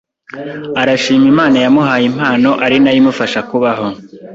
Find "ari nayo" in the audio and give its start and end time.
2.65-2.97